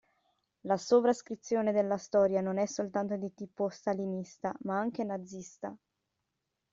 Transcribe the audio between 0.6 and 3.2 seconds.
La sovrascrizione della storia non è soltanto